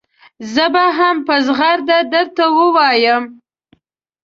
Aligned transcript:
زه 0.53 0.65
به 0.73 0.85
هم 0.97 1.15
په 1.27 1.35
زغرده 1.45 1.99
درته 2.13 2.45
ووایم. 2.57 3.23